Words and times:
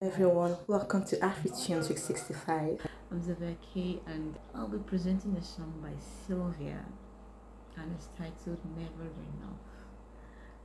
everyone, 0.00 0.56
welcome 0.68 1.04
to 1.04 1.16
AfriTunes 1.16 1.88
Week 1.88 1.98
65. 1.98 2.86
I'm 3.10 3.20
Sapphire 3.20 3.56
Kay 3.74 3.98
and 4.06 4.38
I'll 4.54 4.68
be 4.68 4.78
presenting 4.78 5.34
a 5.36 5.42
song 5.42 5.74
by 5.82 5.90
Sylvia 6.24 6.84
and 7.76 7.92
it's 7.96 8.06
titled 8.16 8.60
Never 8.76 9.10
Enough. 9.10 9.58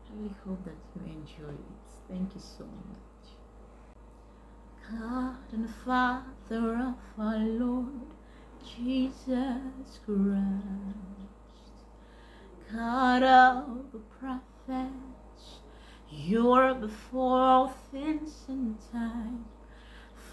I 0.08 0.16
really 0.16 0.36
hope 0.46 0.64
that 0.66 0.76
you 0.96 1.02
enjoy 1.12 1.52
it. 1.52 1.90
Thank 2.08 2.36
you 2.36 2.42
so 2.42 2.66
much. 2.66 3.32
God 4.92 5.38
and 5.52 5.68
Father 5.84 6.76
of 6.76 6.96
our 7.18 7.40
Lord 7.40 7.88
Jesus 8.64 10.00
Christ, 10.06 11.74
God 12.72 13.24
of 13.24 13.92
the 13.92 14.00
prophets, 14.20 15.13
you're 16.16 16.76
before 16.76 17.40
all 17.40 17.68
things 17.92 18.46
in 18.48 18.78
time. 18.92 19.46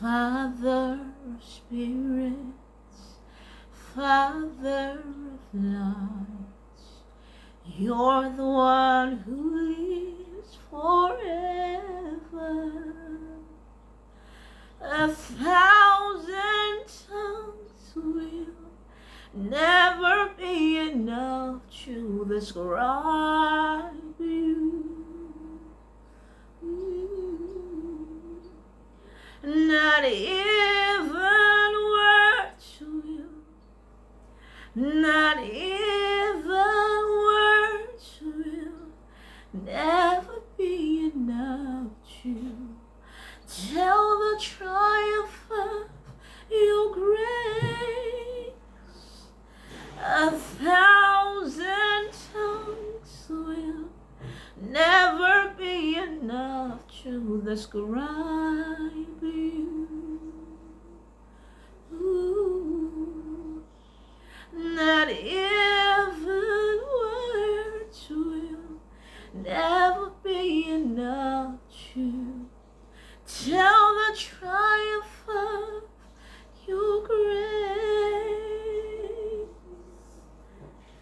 Father 0.00 1.00
of 1.26 1.42
spirits, 1.42 3.16
Father 3.94 5.02
of 5.02 5.40
lights, 5.52 7.02
you're 7.64 8.30
the 8.30 8.44
one 8.44 9.18
who 9.18 9.74
lives 9.74 10.58
forever. 10.70 11.20
A 14.82 15.08
thousand 15.08 16.84
tongues 17.08 17.92
will 17.94 18.46
never 19.34 20.30
be 20.38 20.78
enough 20.78 21.60
to 21.84 22.26
describe 22.28 23.92
you. 24.18 24.39
Not 30.00 30.12
even 30.12 31.72
words 31.92 32.68
will, 32.80 33.34
not 34.74 35.38
even 35.44 37.02
words 37.26 38.06
will 38.22 39.62
never 39.62 40.40
be 40.56 41.10
enough 41.14 41.92
to 42.22 42.34
tell 43.46 44.18
the 44.20 44.40
triumph 44.40 45.50
of 45.50 45.90
your 46.50 46.94
grace. 46.94 48.54
A 50.02 50.30
thousand 50.30 52.10
tongues 52.32 53.26
will 53.28 53.90
never 54.62 55.52
be 55.58 55.96
enough 55.96 56.80
to 57.02 57.42
describe 57.44 58.49
never 69.34 70.10
be 70.22 70.68
enough 70.68 71.54
to 71.94 72.46
tell 73.26 73.94
the 73.94 74.16
triumph 74.16 75.28
of 75.28 75.82
your 76.66 77.06
grace. 77.06 77.30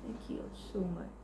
Thank 0.02 0.30
you 0.30 0.42
so 0.72 0.80
much. 0.80 1.17